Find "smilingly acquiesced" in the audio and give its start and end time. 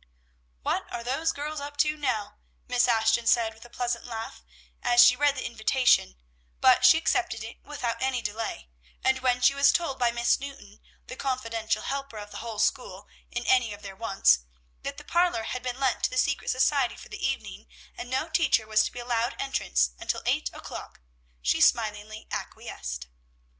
21.60-23.06